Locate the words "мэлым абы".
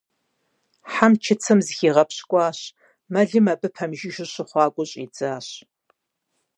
3.11-3.67